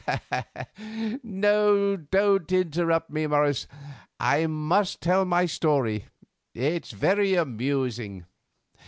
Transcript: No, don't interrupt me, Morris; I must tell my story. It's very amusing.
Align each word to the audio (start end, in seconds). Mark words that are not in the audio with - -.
No, 1.21 1.95
don't 1.95 2.51
interrupt 2.51 3.11
me, 3.11 3.27
Morris; 3.27 3.67
I 4.19 4.47
must 4.47 4.99
tell 4.99 5.25
my 5.25 5.45
story. 5.45 6.05
It's 6.55 6.89
very 6.89 7.35
amusing. 7.35 8.25